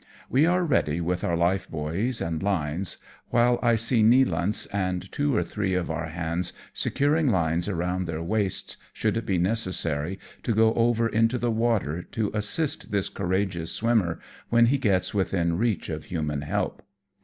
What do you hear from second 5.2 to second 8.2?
or three of our hands securing lines around